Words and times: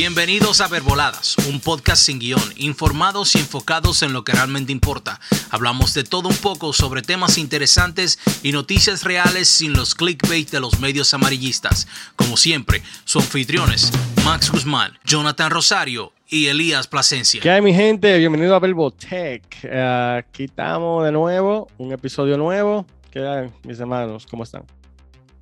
Bienvenidos 0.00 0.60
a 0.60 0.68
Verboladas, 0.68 1.36
un 1.48 1.58
podcast 1.58 2.04
sin 2.04 2.20
guion, 2.20 2.40
informados 2.56 3.34
y 3.34 3.38
enfocados 3.38 4.02
en 4.02 4.12
lo 4.12 4.22
que 4.22 4.30
realmente 4.30 4.70
importa. 4.70 5.18
Hablamos 5.50 5.92
de 5.92 6.04
todo 6.04 6.28
un 6.28 6.36
poco 6.36 6.72
sobre 6.72 7.02
temas 7.02 7.36
interesantes 7.36 8.20
y 8.44 8.52
noticias 8.52 9.02
reales 9.02 9.48
sin 9.48 9.72
los 9.72 9.96
clickbait 9.96 10.50
de 10.50 10.60
los 10.60 10.78
medios 10.78 11.14
amarillistas. 11.14 11.88
Como 12.14 12.36
siempre, 12.36 12.80
sus 13.04 13.24
anfitriones, 13.24 13.90
Max 14.24 14.52
Guzmán, 14.52 14.92
Jonathan 15.04 15.50
Rosario 15.50 16.12
y 16.28 16.46
Elías 16.46 16.86
Plasencia. 16.86 17.40
¿Qué 17.40 17.50
hay 17.50 17.60
mi 17.60 17.74
gente? 17.74 18.16
Bienvenido 18.18 18.54
a 18.54 18.60
Verbotech. 18.60 19.42
Uh, 19.64 20.18
aquí 20.18 20.44
estamos 20.44 21.04
de 21.06 21.10
nuevo, 21.10 21.66
un 21.76 21.92
episodio 21.92 22.38
nuevo. 22.38 22.86
¿Qué 23.10 23.26
hay 23.26 23.50
mis 23.64 23.80
hermanos? 23.80 24.28
¿Cómo 24.30 24.44
están? 24.44 24.62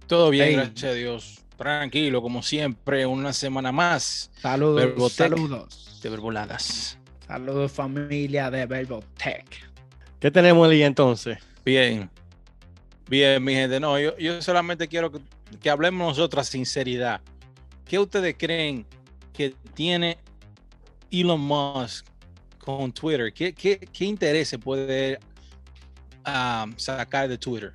Todo 0.06 0.30
bien, 0.30 0.48
hey. 0.48 0.54
gracias 0.54 0.84
a 0.84 0.94
Dios. 0.94 1.40
Tranquilo, 1.56 2.22
como 2.22 2.42
siempre, 2.42 3.06
una 3.06 3.32
semana 3.32 3.72
más. 3.72 4.30
Saludos, 4.40 4.76
Verbotech 4.76 5.30
saludos. 5.30 6.00
De 6.02 6.10
Verboladas. 6.10 6.98
Saludos, 7.26 7.72
familia 7.72 8.50
de 8.50 8.66
Verbotech. 8.66 9.66
¿Qué 10.20 10.30
tenemos 10.30 10.68
ahí 10.68 10.82
entonces? 10.82 11.38
Bien. 11.64 12.08
Bien, 13.08 13.42
mi 13.42 13.54
gente. 13.54 13.80
No, 13.80 13.98
yo, 13.98 14.16
yo 14.18 14.40
solamente 14.42 14.86
quiero 14.86 15.10
que, 15.10 15.18
que 15.60 15.70
hablemos 15.70 16.16
nosotros 16.16 16.46
sinceridad. 16.46 17.20
¿Qué 17.84 17.98
ustedes 17.98 18.36
creen 18.38 18.86
que 19.32 19.54
tiene 19.74 20.18
Elon 21.10 21.40
Musk 21.40 22.06
con 22.58 22.92
Twitter? 22.92 23.32
¿Qué, 23.32 23.54
qué, 23.54 23.78
qué 23.78 24.04
interés 24.04 24.48
se 24.48 24.58
puede 24.58 25.18
um, 26.26 26.76
sacar 26.76 27.28
de 27.28 27.38
Twitter? 27.38 27.72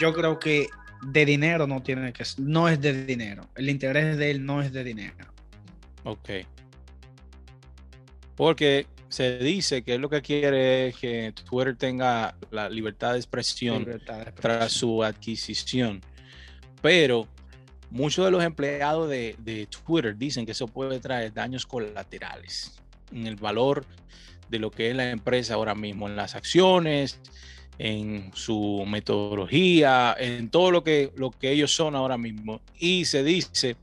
Yo 0.00 0.12
creo 0.12 0.38
que 0.38 0.68
de 1.02 1.26
dinero 1.26 1.66
no 1.66 1.82
tiene 1.82 2.12
que 2.12 2.24
no 2.38 2.68
es 2.68 2.80
de 2.80 3.04
dinero. 3.04 3.48
El 3.56 3.68
interés 3.68 4.16
de 4.16 4.30
él 4.30 4.46
no 4.46 4.62
es 4.62 4.72
de 4.72 4.84
dinero. 4.84 5.26
Ok. 6.04 6.30
Porque 8.36 8.86
se 9.08 9.38
dice 9.38 9.82
que 9.82 9.98
lo 9.98 10.08
que 10.08 10.22
quiere 10.22 10.88
es 10.88 10.96
que 10.96 11.34
Twitter 11.48 11.76
tenga 11.76 12.34
la 12.50 12.68
libertad 12.70 13.12
de 13.12 13.18
expresión, 13.18 13.80
Libertad 13.80 14.16
de 14.16 14.22
expresión. 14.22 14.58
tras 14.58 14.72
su 14.72 15.04
adquisición. 15.04 16.00
Pero 16.80 17.28
muchos 17.90 18.24
de 18.24 18.30
los 18.30 18.42
empleados 18.42 19.10
de, 19.10 19.36
de, 19.38 19.66
Twitter 19.66 20.16
dicen 20.16 20.46
que 20.46 20.52
eso 20.52 20.66
puede 20.66 20.98
traer 20.98 21.32
daños 21.32 21.66
colaterales 21.66 22.80
en 23.12 23.26
el 23.26 23.36
valor 23.36 23.84
de 24.48 24.58
lo 24.58 24.70
que 24.70 24.90
es 24.90 24.96
la 24.96 25.10
empresa 25.10 25.54
ahora 25.54 25.74
mismo, 25.74 26.08
en 26.08 26.16
las 26.16 26.34
acciones, 26.34 27.20
en 27.78 28.30
su 28.34 28.84
metodología, 28.86 30.14
en 30.18 30.50
todo 30.50 30.70
lo 30.70 30.84
que, 30.84 31.12
lo 31.16 31.30
que 31.30 31.50
ellos 31.50 31.74
son 31.74 31.94
ahora 31.96 32.18
mismo. 32.18 32.60
Y 32.78 33.04
se 33.04 33.24
dice 33.24 33.76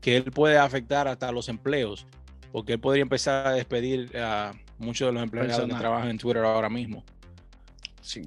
que 0.00 0.16
él 0.16 0.24
puede 0.24 0.58
afectar 0.58 1.08
hasta 1.08 1.30
los 1.32 1.48
empleos, 1.48 2.06
porque 2.50 2.74
él 2.74 2.80
podría 2.80 3.02
empezar 3.02 3.46
a 3.46 3.52
despedir 3.52 4.16
a 4.16 4.52
muchos 4.78 5.08
de 5.08 5.12
los 5.12 5.22
empleados 5.22 5.52
Personal. 5.52 5.76
que 5.76 5.80
trabajan 5.80 6.10
en 6.10 6.18
Twitter 6.18 6.42
ahora 6.42 6.68
mismo. 6.68 7.04
Sí. 8.00 8.22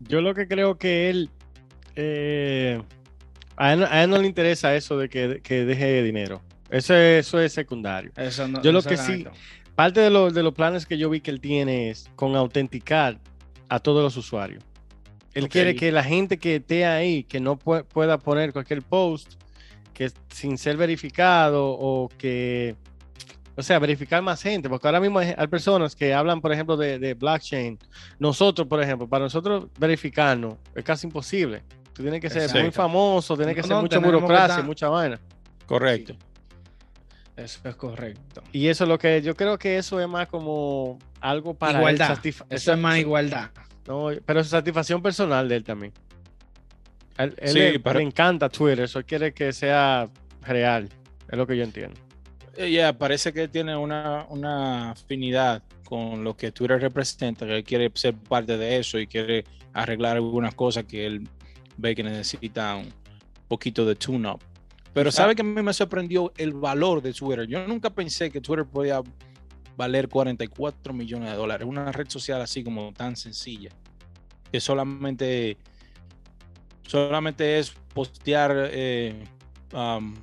Yo 0.00 0.20
lo 0.20 0.34
que 0.34 0.48
creo 0.48 0.78
que 0.78 1.10
él, 1.10 1.30
eh, 1.96 2.82
a, 3.56 3.72
él 3.72 3.84
a, 3.84 4.02
él 4.02 4.10
no 4.10 4.18
le 4.18 4.26
interesa 4.26 4.74
eso 4.74 4.98
de 4.98 5.08
que, 5.08 5.40
que 5.42 5.64
deje 5.64 6.02
dinero. 6.02 6.42
Eso, 6.70 6.94
eso 6.94 7.40
es 7.40 7.52
secundario. 7.52 8.12
Eso 8.16 8.46
no, 8.48 8.62
yo 8.62 8.72
lo 8.72 8.82
que 8.82 8.96
sí, 8.96 9.26
parte 9.74 10.00
de, 10.00 10.10
lo, 10.10 10.30
de 10.30 10.42
los 10.42 10.54
planes 10.54 10.86
que 10.86 10.96
yo 10.98 11.10
vi 11.10 11.20
que 11.20 11.30
él 11.30 11.40
tiene 11.40 11.90
es 11.90 12.08
con 12.16 12.36
autenticar 12.36 13.18
a 13.70 13.78
todos 13.78 14.02
los 14.02 14.16
usuarios. 14.16 14.62
Él 15.32 15.44
okay. 15.44 15.48
quiere 15.48 15.74
que 15.76 15.92
la 15.92 16.02
gente 16.02 16.38
que 16.38 16.56
esté 16.56 16.84
ahí, 16.84 17.22
que 17.24 17.40
no 17.40 17.56
pu 17.56 17.84
pueda 17.84 18.18
poner 18.18 18.52
cualquier 18.52 18.82
post, 18.82 19.34
que 19.94 20.10
sin 20.28 20.58
ser 20.58 20.76
verificado 20.76 21.70
o 21.70 22.08
que, 22.18 22.74
o 23.56 23.62
sea, 23.62 23.78
verificar 23.78 24.22
más 24.22 24.42
gente, 24.42 24.68
porque 24.68 24.88
ahora 24.88 25.00
mismo 25.00 25.20
hay, 25.20 25.32
hay 25.36 25.46
personas 25.46 25.94
que 25.94 26.12
hablan, 26.12 26.40
por 26.40 26.52
ejemplo, 26.52 26.76
de, 26.76 26.98
de, 26.98 27.14
blockchain. 27.14 27.78
Nosotros, 28.18 28.66
por 28.66 28.82
ejemplo, 28.82 29.08
para 29.08 29.24
nosotros 29.24 29.66
verificarnos 29.78 30.56
es 30.74 30.84
casi 30.84 31.06
imposible. 31.06 31.62
Tú 31.92 32.02
tienes 32.02 32.20
que 32.20 32.28
ser 32.28 32.42
Exacto. 32.42 32.62
muy 32.62 32.72
famoso, 32.72 33.36
tienes 33.36 33.54
que 33.54 33.62
no, 33.62 33.68
ser 33.68 33.76
no, 33.76 33.82
mucha 33.82 33.98
burocracia, 33.98 34.62
mucha 34.62 34.88
vaina. 34.88 35.20
Correcto. 35.66 36.14
Sí. 36.14 36.29
Eso 37.44 37.60
es 37.68 37.76
correcto. 37.76 38.42
Y 38.52 38.68
eso 38.68 38.84
es 38.84 38.88
lo 38.88 38.98
que 38.98 39.22
yo 39.22 39.34
creo 39.34 39.58
que 39.58 39.78
eso 39.78 40.00
es 40.00 40.08
más 40.08 40.28
como 40.28 40.98
algo 41.20 41.54
para 41.54 41.78
igualdad. 41.78 42.18
Eso 42.50 42.72
es 42.72 42.78
más 42.78 42.98
igualdad. 42.98 43.50
No, 43.86 44.10
pero 44.24 44.40
es 44.40 44.48
satisfacción 44.48 45.02
personal 45.02 45.48
de 45.48 45.56
él 45.56 45.64
también. 45.64 45.92
Él, 47.18 47.34
él 47.38 47.48
sí, 47.48 47.58
le, 47.58 47.80
pero... 47.80 47.98
le, 47.98 48.04
encanta 48.04 48.48
Twitter, 48.48 48.80
eso 48.80 49.02
quiere 49.04 49.32
que 49.32 49.52
sea 49.52 50.08
real, 50.42 50.88
es 51.28 51.38
lo 51.38 51.46
que 51.46 51.56
yo 51.56 51.64
entiendo. 51.64 51.98
Ya, 52.56 52.66
yeah, 52.66 52.92
parece 52.92 53.32
que 53.32 53.48
tiene 53.48 53.76
una, 53.76 54.26
una, 54.28 54.92
afinidad 54.92 55.62
con 55.84 56.24
lo 56.24 56.36
que 56.36 56.52
Twitter 56.52 56.80
representa, 56.80 57.46
que 57.46 57.56
él 57.56 57.64
quiere 57.64 57.90
ser 57.94 58.14
parte 58.14 58.56
de 58.56 58.78
eso 58.78 58.98
y 58.98 59.06
quiere 59.06 59.44
arreglar 59.72 60.16
algunas 60.16 60.54
cosas 60.54 60.84
que 60.84 61.06
él 61.06 61.28
ve 61.76 61.94
que 61.94 62.02
necesita 62.02 62.76
un 62.76 62.92
poquito 63.48 63.84
de 63.86 63.94
tune-up. 63.94 64.40
Pero 64.92 65.12
sabe 65.12 65.34
que 65.34 65.42
a 65.42 65.44
mí 65.44 65.62
me 65.62 65.72
sorprendió 65.72 66.32
el 66.36 66.52
valor 66.52 67.00
de 67.00 67.12
Twitter. 67.12 67.46
Yo 67.46 67.66
nunca 67.66 67.90
pensé 67.90 68.30
que 68.30 68.40
Twitter 68.40 68.66
podía 68.66 69.00
valer 69.76 70.08
44 70.08 70.92
millones 70.92 71.30
de 71.30 71.36
dólares. 71.36 71.66
Una 71.66 71.92
red 71.92 72.08
social 72.08 72.40
así 72.40 72.64
como 72.64 72.92
tan 72.92 73.16
sencilla. 73.16 73.70
Que 74.50 74.60
solamente, 74.60 75.58
solamente 76.86 77.58
es 77.58 77.70
postear 77.94 78.70
eh, 78.72 79.24
um, 79.72 80.14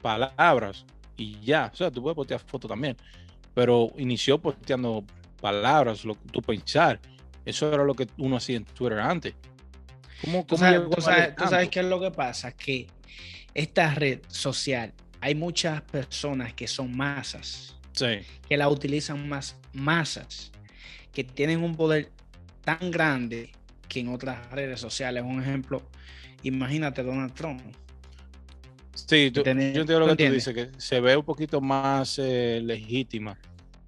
palabras 0.00 0.86
y 1.16 1.40
ya. 1.40 1.70
O 1.72 1.76
sea, 1.76 1.90
tú 1.90 2.00
puedes 2.02 2.14
postear 2.14 2.40
fotos 2.40 2.68
también. 2.68 2.96
Pero 3.52 3.88
inició 3.98 4.38
posteando 4.38 5.04
palabras, 5.40 6.04
lo 6.04 6.14
que 6.14 6.28
tú 6.30 6.40
pensar. 6.40 7.00
Eso 7.44 7.72
era 7.72 7.82
lo 7.82 7.94
que 7.94 8.06
uno 8.18 8.36
hacía 8.36 8.58
en 8.58 8.64
Twitter 8.64 9.00
antes. 9.00 9.34
¿Cómo, 10.20 10.46
cómo 10.46 10.46
¿Tú, 10.46 10.56
sabes, 10.56 10.80
tú, 10.88 11.00
sabes, 11.00 11.34
tú 11.34 11.44
sabes 11.48 11.68
qué 11.68 11.80
es 11.80 11.86
lo 11.86 12.00
que 12.00 12.10
pasa? 12.12 12.52
Que 12.52 12.86
esta 13.54 13.94
red 13.94 14.20
social, 14.28 14.92
hay 15.20 15.34
muchas 15.34 15.82
personas 15.82 16.54
que 16.54 16.66
son 16.66 16.96
masas, 16.96 17.76
sí. 17.92 18.20
que 18.48 18.56
la 18.56 18.68
utilizan 18.68 19.28
más 19.28 19.56
masas, 19.72 20.52
que 21.12 21.24
tienen 21.24 21.62
un 21.62 21.76
poder 21.76 22.10
tan 22.64 22.90
grande 22.90 23.50
que 23.88 24.00
en 24.00 24.08
otras 24.08 24.50
redes 24.50 24.80
sociales. 24.80 25.24
Un 25.26 25.42
ejemplo, 25.42 25.82
imagínate 26.42 27.02
Donald 27.02 27.34
Trump. 27.34 27.60
Sí, 28.94 29.30
tú, 29.30 29.42
yo 29.42 29.50
entiendo 29.50 30.00
lo 30.00 30.16
que 30.16 30.26
tú 30.26 30.32
dices, 30.32 30.54
que 30.54 30.70
se 30.76 31.00
ve 31.00 31.16
un 31.16 31.24
poquito 31.24 31.60
más 31.60 32.18
eh, 32.18 32.60
legítima, 32.62 33.38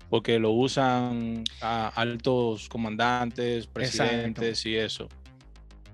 porque 0.08 0.38
lo 0.38 0.52
usan 0.52 1.44
a 1.60 1.88
altos 1.88 2.68
comandantes, 2.68 3.66
presidentes 3.66 4.64
Exacto. 4.64 4.68
y 4.68 4.76
eso. 4.76 5.08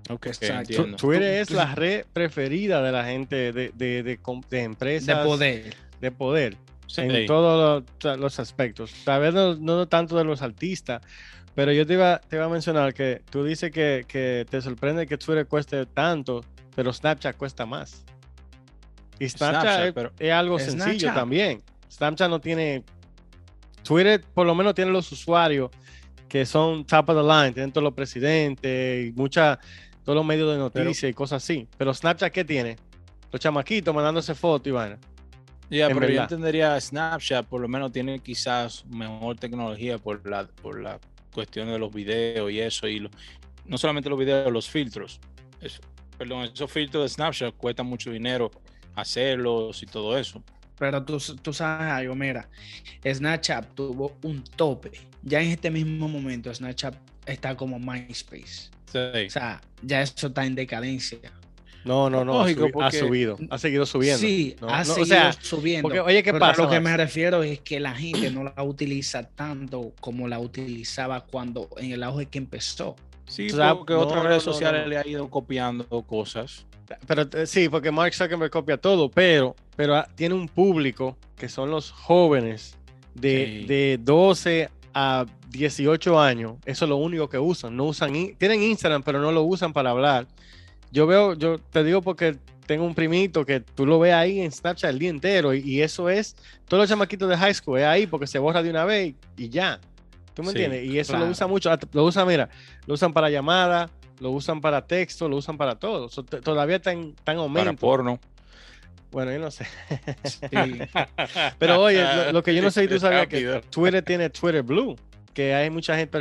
Okay, 0.09 0.31
Exacto. 0.31 0.95
Twitter 0.95 1.41
es 1.41 1.51
la 1.51 1.75
red 1.75 2.05
preferida 2.13 2.81
de 2.81 2.91
la 2.91 3.05
gente 3.05 3.51
de, 3.51 3.71
de, 3.75 4.03
de, 4.03 4.19
de 4.49 4.63
empresas. 4.63 5.17
De 5.17 5.23
poder. 5.23 5.75
De 5.99 6.11
poder. 6.11 6.57
Sí. 6.87 7.01
En 7.01 7.25
todos 7.25 7.83
los, 8.01 8.17
los, 8.17 8.39
aspectos. 8.39 8.93
Tal 9.03 9.21
vez 9.21 9.33
no, 9.33 9.55
no, 9.55 9.87
tanto 9.87 10.17
de 10.17 10.23
los 10.23 10.41
artistas, 10.41 11.01
pero 11.53 11.73
yo 11.73 11.85
te 11.85 11.93
iba, 11.93 12.19
te 12.19 12.37
iba 12.37 12.45
a 12.45 12.49
mencionar 12.49 12.93
que 12.93 13.21
tú 13.29 13.43
dices 13.43 13.71
que, 13.71 14.05
que, 14.07 14.45
te 14.49 14.61
sorprende 14.61 15.05
que 15.05 15.17
Twitter 15.17 15.45
cueste 15.47 15.85
tanto, 15.85 16.45
pero 16.75 16.93
Snapchat 16.93 17.35
cuesta 17.35 17.65
más. 17.65 18.05
Y 19.19 19.27
Snapchat, 19.27 19.61
Snapchat 19.61 19.85
es, 19.87 19.93
pero... 19.93 20.11
es, 20.17 20.31
algo 20.31 20.59
Snapchat. 20.59 20.79
sencillo 20.79 21.13
también. 21.13 21.61
Snapchat 21.91 22.29
no 22.29 22.39
tiene. 22.39 22.83
Twitter 23.83 24.23
por 24.33 24.45
lo 24.45 24.55
menos 24.55 24.73
tiene 24.73 24.91
los 24.91 25.11
usuarios 25.11 25.71
que 26.27 26.45
son 26.45 26.85
top 26.85 27.09
of 27.09 27.17
the 27.17 27.23
line, 27.23 27.53
tienen 27.53 27.71
todos 27.71 27.83
los 27.83 27.93
presidentes 27.93 29.07
y 29.07 29.11
muchas 29.13 29.57
todos 30.07 30.15
los 30.15 30.25
medios 30.25 30.49
de 30.53 30.57
noticias 30.57 31.01
pero, 31.01 31.09
y 31.09 31.13
cosas 31.13 31.43
así. 31.43 31.67
Pero 31.77 31.93
Snapchat, 31.93 32.31
¿qué 32.31 32.45
tiene? 32.45 32.77
Los 33.29 33.41
chamaquitos 33.41 33.93
mandándose 33.93 34.33
fotos 34.35 34.65
y 34.67 34.71
vaina. 34.71 34.97
Ya, 35.69 35.69
yeah, 35.69 35.87
pero 35.89 35.99
verdad. 35.99 36.15
yo 36.15 36.21
entendería 36.21 36.79
Snapchat, 36.79 37.45
por 37.45 37.59
lo 37.59 37.67
menos 37.67 37.91
tiene 37.91 38.19
quizás 38.19 38.85
mejor 38.85 39.35
tecnología 39.35 39.97
por 39.97 40.25
la, 40.25 40.47
por 40.47 40.81
la 40.81 40.97
cuestión 41.33 41.67
de 41.67 41.77
los 41.77 41.93
videos 41.93 42.49
y 42.49 42.61
eso. 42.61 42.87
Y 42.87 43.01
lo, 43.01 43.09
no 43.65 43.77
solamente 43.77 44.09
los 44.09 44.17
videos, 44.17 44.49
los 44.49 44.69
filtros. 44.69 45.19
Eso, 45.59 45.81
perdón, 46.17 46.45
esos 46.53 46.71
filtros 46.71 47.03
de 47.03 47.09
Snapchat 47.09 47.57
cuestan 47.57 47.87
mucho 47.87 48.09
dinero 48.09 48.49
hacerlos 48.95 49.83
y 49.83 49.87
todo 49.87 50.17
eso. 50.17 50.41
Pero 50.79 51.03
tú, 51.03 51.17
tú 51.41 51.51
sabes 51.51 51.91
algo, 51.91 52.15
mira, 52.15 52.47
Snapchat 53.05 53.73
tuvo 53.73 54.15
un 54.23 54.41
tope. 54.41 54.93
Ya 55.21 55.41
en 55.41 55.49
este 55.49 55.69
mismo 55.69 56.07
momento, 56.07 56.53
Snapchat 56.53 56.95
está 57.25 57.57
como 57.57 57.77
MySpace. 57.77 58.76
Sí. 58.91 59.25
O 59.27 59.29
sea, 59.29 59.61
ya 59.81 60.01
eso 60.01 60.27
está 60.27 60.45
en 60.45 60.55
decadencia. 60.55 61.19
No, 61.87 62.09
no, 62.09 62.25
no. 62.25 62.39
Lógico, 62.39 62.65
ha, 62.65 62.67
subi 62.67 62.71
porque... 62.71 62.97
ha, 62.97 62.99
subido, 62.99 63.37
ha 63.49 63.57
seguido 63.57 63.85
subiendo. 63.85 64.19
Sí, 64.19 64.55
no, 64.59 64.69
ha 64.69 64.79
no, 64.79 64.85
seguido 64.85 65.03
o 65.03 65.05
sea, 65.05 65.33
subiendo. 65.33 65.83
Porque, 65.83 65.99
oye, 66.01 66.21
¿qué 66.21 66.31
pero 66.33 66.39
pasa? 66.39 66.61
A 66.61 66.65
lo 66.65 66.71
que 66.71 66.79
me 66.81 66.95
refiero 66.97 67.43
es 67.43 67.59
que 67.61 67.79
la 67.79 67.95
gente 67.95 68.29
no 68.29 68.43
la 68.43 68.63
utiliza 68.63 69.23
tanto 69.23 69.93
como 70.01 70.27
la 70.27 70.39
utilizaba 70.39 71.21
cuando 71.21 71.69
en 71.77 71.91
el 71.91 72.03
auge 72.03 72.25
que 72.25 72.37
empezó. 72.37 72.95
Sí, 73.25 73.47
o 73.51 73.55
sea, 73.55 73.75
porque 73.75 73.93
otras 73.93 74.23
redes 74.23 74.43
sociales 74.43 74.87
le 74.87 74.97
ha 74.97 75.07
ido 75.07 75.29
copiando 75.29 75.85
cosas. 76.03 76.65
Pero 77.05 77.27
eh, 77.33 77.45
sí, 77.45 77.67
porque 77.69 77.91
Mark 77.91 78.13
Zuckerberg 78.13 78.51
copia 78.51 78.77
todo, 78.77 79.09
pero, 79.09 79.55
pero 79.75 79.95
ah, 79.95 80.07
tiene 80.15 80.35
un 80.35 80.47
público 80.47 81.17
que 81.37 81.49
son 81.49 81.69
los 81.69 81.91
jóvenes 81.91 82.77
de, 83.13 83.65
de 83.67 83.99
12 84.01 84.69
a 84.99 85.27
18 85.49 86.19
años. 86.19 86.55
Eso 86.65 86.85
es 86.85 86.89
lo 86.89 86.95
único 86.95 87.29
que 87.29 87.37
usan. 87.37 87.77
No 87.77 87.83
usan, 87.83 88.11
tienen 88.39 88.63
Instagram, 88.63 89.03
pero 89.03 89.21
no 89.21 89.31
lo 89.31 89.43
usan 89.43 89.71
para 89.71 89.91
hablar. 89.91 90.25
Yo 90.91 91.05
veo, 91.05 91.35
yo 91.35 91.59
te 91.59 91.83
digo 91.83 92.01
porque 92.01 92.37
tengo 92.65 92.83
un 92.83 92.95
primito 92.95 93.45
que 93.45 93.59
tú 93.59 93.85
lo 93.85 93.99
ves 93.99 94.15
ahí 94.15 94.39
en 94.39 94.51
Snapchat 94.51 94.89
el 94.89 94.97
día 94.97 95.11
entero 95.11 95.53
y, 95.53 95.83
eso 95.83 96.09
es, 96.09 96.35
todos 96.67 96.81
los 96.81 96.89
chamaquitos 96.89 97.29
de 97.29 97.37
high 97.37 97.53
school 97.53 97.77
es 97.77 97.85
ahí 97.85 98.07
porque 98.07 98.25
se 98.25 98.39
borra 98.39 98.63
de 98.63 98.71
una 98.71 98.85
vez 98.85 99.13
y, 99.37 99.49
ya. 99.49 99.79
¿Tú 100.33 100.41
me 100.41 100.49
entiendes? 100.49 100.83
Y 100.85 100.97
eso 100.97 101.15
lo 101.15 101.27
usa 101.27 101.45
mucho, 101.45 101.69
lo 101.93 102.03
usa, 102.03 102.25
mira, 102.25 102.49
lo 102.87 102.95
usan 102.95 103.13
para 103.13 103.29
llamada, 103.29 103.91
lo 104.19 104.31
usan 104.31 104.61
para 104.61 104.87
texto, 104.87 105.29
lo 105.29 105.37
usan 105.37 105.57
para 105.57 105.75
todo. 105.75 106.09
todavía 106.09 106.77
está 106.77 106.91
en, 106.91 107.15
aumento. 107.25 107.65
Para 107.65 107.73
porno. 107.73 108.19
Bueno, 109.11 109.31
yo 109.31 109.39
no 109.39 109.51
sé. 109.51 109.65
Pero 111.59 111.81
oye, 111.81 112.31
lo, 112.31 112.43
que 112.43 112.53
yo 112.53 112.61
no 112.61 112.71
sé 112.71 112.83
si 112.83 112.87
tú 112.87 112.99
sabías 112.99 113.27
que 113.27 113.61
Twitter 113.69 114.03
tiene 114.03 114.29
Twitter 114.29 114.63
Blue, 114.63 114.95
que 115.33 115.53
hay 115.53 115.69
muchas 115.69 115.97
gente, 115.97 116.19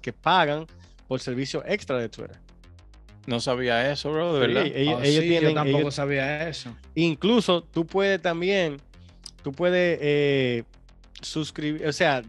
que 0.00 0.12
pagan 0.12 0.66
por 1.08 1.20
servicio 1.20 1.62
extra 1.66 1.98
de 1.98 2.08
Twitter. 2.08 2.38
No 3.26 3.40
sabía 3.40 3.90
eso, 3.92 4.10
bro, 4.10 4.34
de 4.34 4.40
verdad. 4.40 4.66
ellos, 4.66 5.00
oh, 5.02 5.42
yo 5.42 5.54
tampoco 5.54 5.90
sabía 5.90 6.48
eso. 6.48 6.74
Incluso 6.94 7.62
tú 7.62 7.84
puedes 7.84 8.22
también, 8.22 8.78
tú 9.42 9.52
puedes 9.52 9.98
eh, 10.00 10.64
suscribir, 11.20 11.86
o 11.86 11.92
sea, 11.92 12.22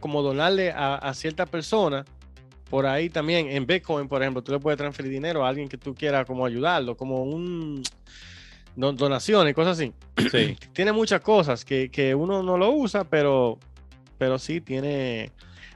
como 0.00 0.22
donarle 0.22 0.72
a, 0.74 1.12
cierta 1.12 1.44
persona 1.44 2.06
por 2.70 2.86
ahí 2.86 3.10
también 3.10 3.48
en 3.48 3.66
Bitcoin, 3.66 4.08
por 4.08 4.22
ejemplo, 4.22 4.42
tú 4.42 4.52
le 4.52 4.58
puedes 4.58 4.78
transferir 4.78 5.12
dinero 5.12 5.44
a 5.44 5.48
alguien 5.50 5.68
que 5.68 5.76
tú 5.76 5.94
quieras 5.94 6.24
como 6.24 6.46
ayudarlo, 6.46 6.96
como 6.96 7.22
un 7.22 7.82
donaciones, 8.76 9.54
cosas 9.54 9.78
así. 9.78 9.92
Sí. 10.30 10.56
tiene 10.72 10.92
muchas 10.92 11.20
cosas 11.20 11.64
que, 11.64 11.90
que, 11.90 12.14
uno 12.14 12.42
no 12.42 12.56
lo 12.56 12.70
usa, 12.70 13.04
pero, 13.04 13.58
pero 14.18 14.38
sí 14.38 14.60
tiene 14.60 15.32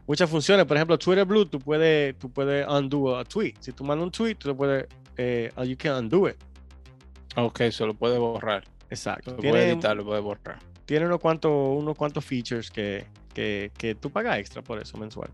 muchas 0.06 0.29
funciones. 0.29 0.67
Por 0.67 0.76
ejemplo, 0.76 0.99
Twitter 0.99 1.25
Blue, 1.25 1.47
tú 1.47 1.58
puedes, 1.58 2.17
tú 2.19 2.31
puedes 2.31 2.67
undo 2.69 3.19
a 3.19 3.25
tweet. 3.25 3.55
Si 3.61 3.73
tú 3.73 3.85
mandas 3.85 4.05
un 4.05 4.12
tweet, 4.12 4.35
tú 4.37 4.56
puedes, 4.56 4.87
eh, 5.17 5.50
you 5.64 5.76
can 5.76 6.05
undo 6.05 6.29
it. 6.29 6.37
Ok, 7.37 7.62
se 7.70 7.87
lo 7.87 7.94
puede 7.94 8.19
borrar. 8.19 8.64
Exacto. 8.91 9.32
Lo 9.32 9.37
puede 9.38 9.70
editar, 9.70 9.97
lo 9.97 10.05
puede 10.05 10.20
borrar. 10.20 10.58
Tiene 10.85 11.06
unos 11.06 11.20
cuantos, 11.20 11.52
unos 11.52 11.97
cuantos 11.97 12.25
features 12.25 12.70
que, 12.70 13.06
que, 13.32 13.70
que 13.79 13.94
tú 13.94 14.11
pagas 14.11 14.38
extra 14.38 14.62
por 14.62 14.81
eso 14.81 14.99
mensual. 14.99 15.31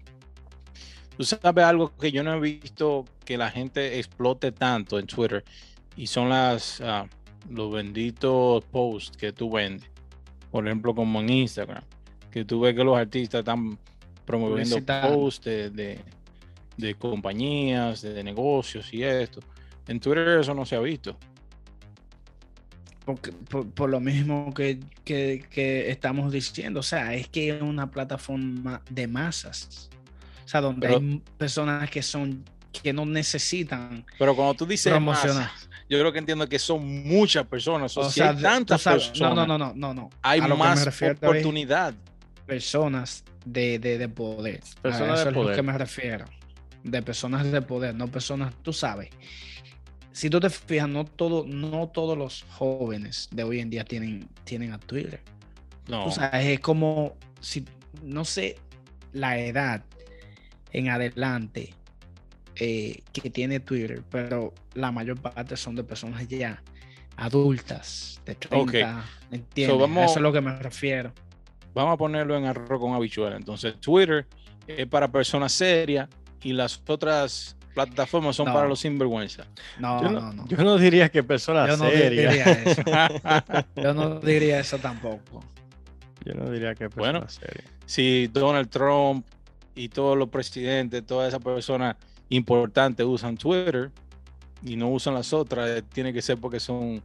Tú 1.17 1.25
sabes 1.25 1.65
algo 1.65 1.97
que 1.97 2.13
yo 2.13 2.23
no 2.23 2.35
he 2.35 2.41
visto 2.41 3.07
que 3.25 3.39
la 3.39 3.51
gente 3.51 3.99
explote 3.99 4.53
tanto 4.53 4.99
en 4.99 5.07
Twitter 5.07 5.43
y 5.97 6.07
son 6.07 6.29
las 6.29 6.83
ah, 6.83 7.07
los 7.51 7.73
benditos 7.73 8.65
posts 8.67 9.17
que 9.17 9.33
tú 9.33 9.51
vendes. 9.51 9.89
Por 10.51 10.67
ejemplo, 10.67 10.95
como 10.95 11.21
en 11.21 11.31
Instagram, 11.31 11.83
que 12.31 12.45
tú 12.45 12.61
ves 12.61 12.75
que 12.75 12.85
los 12.85 12.97
artistas 12.97 13.41
están 13.41 13.79
promoviendo 14.25 14.79
posts 14.85 15.45
de, 15.45 16.01
de, 16.77 16.95
compañías, 16.95 18.03
de, 18.03 18.23
negocios 18.23 18.93
y 18.93 19.03
esto. 19.03 19.41
En 19.87 20.01
Twitter 20.01 20.41
eso 20.41 20.55
no 20.55 20.65
se 20.65 20.77
ha 20.77 20.81
visto. 20.81 21.17
por, 23.75 23.89
lo 23.89 24.01
mismo 24.01 24.53
que, 24.55 24.81
estamos 25.89 26.33
diciendo, 26.33 26.81
o 26.81 26.83
sea, 26.83 27.15
es 27.15 27.29
que 27.29 27.57
es 27.57 27.63
una 27.63 27.91
plataforma 27.91 28.83
de 28.91 29.07
masas. 29.07 29.91
O 30.45 30.49
sea, 30.49 30.61
donde 30.61 30.87
hay 30.87 31.23
personas 31.39 31.91
que 31.91 32.03
son 32.03 32.45
que 32.83 32.93
no 32.93 33.07
necesitan. 33.07 34.05
Pero 34.19 34.35
cuando 34.35 34.55
tú 34.55 34.67
dices 34.67 34.93
promocionar. 34.93 35.51
Yo 35.89 35.99
creo 36.01 36.13
que 36.13 36.19
entiendo 36.19 36.49
que 36.49 36.59
son 36.59 37.05
muchas 37.05 37.47
personas. 37.47 37.97
O, 37.97 38.11
sea, 38.11 38.31
hay 38.31 38.43
tantas 38.43 38.83
personas. 38.83 39.21
No, 39.21 39.47
no, 39.47 39.59
no, 39.59 39.73
no, 39.75 39.95
no. 39.95 40.11
Hay 40.23 40.41
más 40.41 40.87
oportunidad. 41.03 41.95
Personas 42.47 43.25
de, 43.45 43.79
de, 43.79 44.09
poder. 44.09 44.61
Personas 44.83 45.21
eso 45.21 45.31
es 45.31 45.35
lo 45.35 45.53
que 45.53 45.63
me 45.63 45.77
refiero. 45.77 46.25
De 46.85 47.03
personas 47.03 47.51
de 47.51 47.63
poder, 47.63 47.95
no 47.95 48.07
personas, 48.07 48.55
tú 48.63 48.73
sabes. 48.73 49.11
Si 50.13 50.31
tú 50.31 50.39
te 50.39 50.49
fijas, 50.49 50.89
no, 50.89 51.05
todo, 51.05 51.45
no 51.47 51.89
todos 51.89 52.17
los 52.17 52.45
jóvenes 52.51 53.29
de 53.33 53.43
hoy 53.43 53.61
en 53.61 53.71
día 53.71 53.85
tienen, 53.85 54.29
tienen 54.45 54.73
a 54.73 54.79
Twitter. 54.79 55.21
No. 55.89 56.07
O 56.07 56.11
sea, 56.13 56.29
es 56.41 56.61
como 56.61 57.17
si, 57.41 57.65
no 58.03 58.25
sé, 58.25 58.57
la 59.13 59.39
edad 59.39 59.85
en 60.73 60.89
adelante 60.89 61.75
eh, 62.57 63.03
que 63.13 63.31
tiene 63.31 63.61
Twitter, 63.61 64.03
pero 64.11 64.53
la 64.75 64.91
mayor 64.91 65.21
parte 65.21 65.57
son 65.57 65.75
de 65.77 65.85
personas 65.85 66.27
ya 66.29 66.63
adultas, 67.17 68.21
de 68.27 68.35
30, 68.35 69.05
¿entiendes? 69.31 69.89
Eso 70.05 70.17
es 70.17 70.21
lo 70.21 70.33
que 70.33 70.41
me 70.41 70.57
refiero 70.59 71.13
vamos 71.77 71.93
a 71.93 71.97
ponerlo 71.99 72.37
en 72.37 72.47
arroz 72.47 72.81
con 72.81 72.95
habichuela. 72.95 73.37
Entonces, 73.37 73.79
Twitter 73.81 74.27
es 74.67 74.87
para 74.87 75.09
personas 75.09 75.53
serias 75.53 76.09
y 76.43 76.55
las 76.55 76.83
otras 76.87 77.55
plataformas 77.75 78.35
son 78.35 78.47
para 78.47 78.67
los 78.67 78.81
sinvergüenza. 78.81 79.45
No, 79.79 80.03
yo 80.03 80.11
no, 80.11 80.33
no, 80.33 80.49
Yo 80.49 80.57
no 80.57 80.79
diría 80.79 81.11
que 81.11 81.23
personas 81.23 81.79
serias. 81.79 82.77
yo 83.77 83.93
no 83.93 84.21
diría 84.21 84.59
eso 84.59 84.79
tampoco. 84.79 85.45
Yo 86.25 86.33
no 86.33 86.51
diría 86.51 86.75
que 86.75 86.89
personas 86.89 86.97
bueno, 86.97 87.29
serias. 87.29 87.71
Si 87.85 88.27
Donald 88.29 88.71
Trump 88.71 89.27
y 89.75 89.91
todos 89.91 90.17
los 90.17 90.31
presidentes, 90.31 91.05
todas 91.05 91.29
esas 91.29 91.43
personas 91.45 91.97
importantes 92.29 93.07
usan 93.07 93.37
Twitter 93.37 93.91
y 94.63 94.77
no 94.77 94.91
usan 94.91 95.15
las 95.15 95.33
otras, 95.33 95.83
tiene 95.93 96.13
que 96.13 96.23
ser 96.23 96.39
porque 96.39 96.61
son 96.61 97.03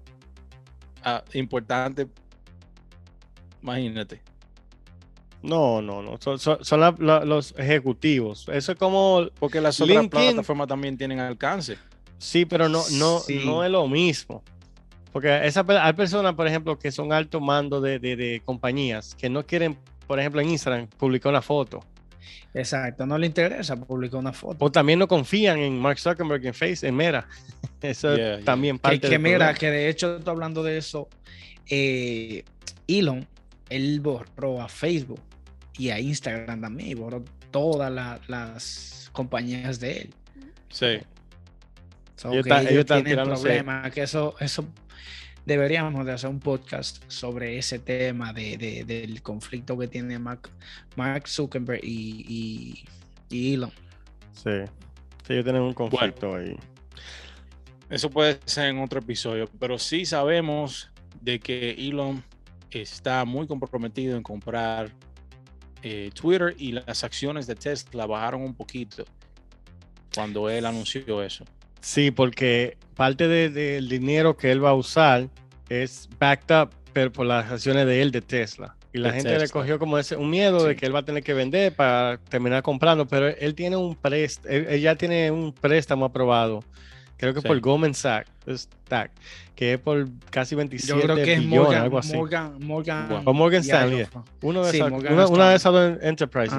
ah, 1.03 1.23
importantes. 1.33 2.07
Imagínate. 3.61 4.21
No, 5.43 5.81
no, 5.81 6.01
no. 6.01 6.17
Son, 6.19 6.59
los 6.99 7.53
ejecutivos. 7.57 8.47
Eso 8.51 8.71
es 8.71 8.77
como. 8.77 9.27
Porque 9.39 9.59
las 9.59 9.79
otras 9.81 10.07
plataformas 10.07 10.67
también 10.67 10.97
tienen 10.97 11.19
alcance. 11.19 11.77
Sí, 12.17 12.45
pero 12.45 12.69
no, 12.69 12.83
no, 12.91 13.21
no 13.45 13.63
es 13.63 13.71
lo 13.71 13.87
mismo. 13.87 14.43
Porque 15.11 15.45
esa, 15.45 15.65
hay 15.67 15.93
personas, 15.93 16.35
por 16.35 16.47
ejemplo, 16.47 16.77
que 16.77 16.91
son 16.91 17.11
alto 17.11 17.41
mando 17.41 17.81
de, 17.81 18.41
compañías 18.45 19.15
que 19.15 19.29
no 19.29 19.45
quieren, 19.45 19.77
por 20.07 20.19
ejemplo, 20.19 20.39
en 20.41 20.51
Instagram 20.51 20.87
publicar 20.87 21.31
una 21.31 21.41
foto. 21.41 21.83
Exacto, 22.53 23.05
no 23.05 23.17
le 23.17 23.27
interesa 23.27 23.75
publicar 23.75 24.19
una 24.19 24.33
foto. 24.33 24.63
O 24.63 24.71
también 24.71 24.99
no 24.99 25.07
confían 25.07 25.59
en 25.59 25.79
Mark 25.79 25.99
Zuckerberg 25.99 26.45
en 26.45 26.53
Face, 26.53 26.87
en 26.87 26.95
Mera. 26.95 27.27
Eso 27.81 28.15
también 28.43 28.77
parte 28.77 28.99
que, 28.99 29.09
que 29.09 29.19
Mera, 29.19 29.53
que 29.53 29.71
de 29.71 29.89
hecho 29.89 30.17
estoy 30.17 30.31
hablando 30.31 30.61
de 30.61 30.77
eso, 30.77 31.09
eh, 31.67 32.43
Elon, 32.87 33.27
él 33.69 33.99
borró 34.01 34.61
a 34.61 34.69
Facebook 34.69 35.19
y 35.77 35.89
a 35.89 35.99
Instagram 35.99 36.61
también, 36.61 36.89
y 36.89 36.93
borró 36.93 37.23
todas 37.49 37.91
las 38.27 39.09
compañías 39.13 39.79
de 39.79 40.01
él. 40.01 40.13
Sí. 40.69 40.99
ellos, 42.31 42.45
ellos, 42.69 42.85
tienen 42.85 43.23
problemas, 43.23 43.91
que 43.91 44.03
eso, 44.03 44.35
eso 44.39 44.65
deberíamos 45.51 46.05
de 46.05 46.13
hacer 46.13 46.29
un 46.29 46.39
podcast 46.39 47.03
sobre 47.09 47.57
ese 47.57 47.77
tema 47.77 48.31
de, 48.31 48.85
del 48.87 49.21
conflicto 49.21 49.77
que 49.77 49.87
tiene 49.87 50.17
Mark, 50.17 50.49
Mark 50.95 51.27
Zuckerberg 51.27 51.81
y, 51.83 52.85
y, 53.29 53.53
Elon. 53.53 53.71
Sí, 54.31 54.51
sí, 55.27 55.33
ellos 55.33 55.43
tienen 55.43 55.61
un 55.61 55.73
conflicto 55.73 56.35
ahí. 56.35 56.55
Eso 57.89 58.09
puede 58.09 58.39
ser 58.45 58.67
en 58.67 58.79
otro 58.79 58.99
episodio, 58.99 59.49
pero 59.59 59.77
sí 59.77 60.05
sabemos 60.05 60.89
de 61.19 61.37
que 61.39 61.71
Elon 61.71 62.23
está 62.69 63.25
muy 63.25 63.45
comprometido 63.45 64.15
en 64.15 64.23
comprar 64.23 64.89
eh, 65.83 66.11
Twitter 66.13 66.55
y 66.57 66.71
las 66.71 67.03
acciones 67.03 67.45
de 67.45 67.55
Tesla 67.55 68.05
bajaron 68.05 68.43
un 68.43 68.55
poquito 68.55 69.03
cuando 70.15 70.49
él 70.49 70.65
anunció 70.65 71.21
eso. 71.21 71.43
Sí, 71.81 72.11
porque 72.11 72.77
parte 72.95 73.27
del 73.27 73.89
dinero 73.89 74.37
que 74.37 74.51
él 74.51 74.63
va 74.63 74.69
a 74.69 74.75
usar 74.75 75.27
es 75.69 76.07
backed 76.19 76.55
up 76.55 76.69
por 77.11 77.25
las 77.25 77.51
acciones 77.51 77.85
de 77.85 78.01
él 78.01 78.11
de 78.11 78.21
Tesla. 78.21 78.75
Y 78.93 78.99
la 78.99 79.13
gente 79.13 79.39
le 79.39 79.47
cogió 79.47 79.79
como 79.79 79.97
ese, 79.97 80.17
un 80.17 80.29
miedo 80.29 80.65
de 80.65 80.75
que 80.75 80.85
él 80.85 80.93
va 80.93 80.99
a 80.99 81.05
tener 81.05 81.23
que 81.23 81.33
vender 81.33 81.73
para 81.73 82.17
terminar 82.17 82.61
comprando, 82.61 83.07
pero 83.07 83.27
él 83.29 83.55
tiene 83.55 83.77
un 83.77 83.95
préstamo, 83.95 84.53
él, 84.53 84.81
ya 84.81 84.95
tiene 84.95 85.31
un 85.31 85.53
préstamo 85.53 86.05
aprobado, 86.05 86.61
creo 87.15 87.33
que 87.33 87.41
por 87.41 87.57
Goldman 87.61 87.93
Sachs, 87.93 88.29
que 89.55 89.73
es 89.73 89.79
por 89.79 90.09
casi 90.29 90.55
27 90.55 90.93
Yo 90.93 91.01
creo 91.01 91.15
que 91.15 91.37
billones, 91.37 91.43
es 91.43 91.47
Morgan, 91.47 91.81
algo 91.83 91.99
así. 91.99 92.17
Morgan, 92.17 92.57
Morgan, 92.59 93.21
o 93.23 93.33
Morgan 93.33 93.61
Stanley. 93.61 94.07
Uno 94.41 94.65
de 94.65 94.71
esas, 94.71 94.91
una, 94.91 95.49
de 95.51 95.55
esas 95.55 95.71
dos 95.71 95.97
enterprises. 96.01 96.57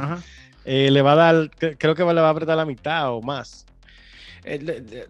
Eh, 0.65 0.91
le 0.91 1.03
va 1.03 1.13
a 1.13 1.17
dar, 1.17 1.51
creo 1.77 1.95
que 1.95 2.05
le 2.05 2.21
va 2.21 2.29
a 2.29 2.31
apretar 2.31 2.57
la 2.57 2.65
mitad 2.65 3.13
o 3.13 3.21
más. 3.21 3.67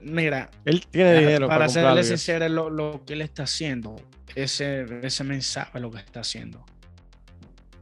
Mira, 0.03 0.51
él 0.65 0.87
tiene 0.91 1.19
dinero 1.21 1.49
para, 1.49 1.61
para 1.61 1.69
serle 1.69 2.05
sincero, 2.05 2.49
lo, 2.49 2.71
lo, 2.71 3.05
que 3.05 3.15
él 3.15 3.23
está 3.23 3.45
haciendo, 3.45 3.97
ese, 4.35 4.87
ese 5.03 5.25
mensaje 5.25 5.81
lo 5.81 5.91
que 5.91 5.99
está 5.99 6.21
haciendo. 6.21 6.65